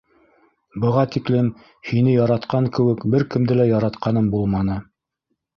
Быға 0.85 1.01
тиклем 1.15 1.51
һине 1.89 2.15
яратҡан 2.17 2.71
кеүек 2.79 3.07
бер 3.17 3.27
кемде 3.35 3.61
лә 3.61 3.71
яратҡаным... 3.73 4.33
булманы. 4.39 4.81